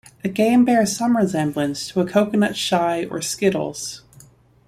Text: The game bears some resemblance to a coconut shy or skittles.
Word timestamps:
The 0.23 0.29
game 0.29 0.65
bears 0.65 0.97
some 0.97 1.15
resemblance 1.15 1.89
to 1.89 2.01
a 2.01 2.07
coconut 2.09 2.55
shy 2.57 3.05
or 3.05 3.21
skittles. 3.21 4.01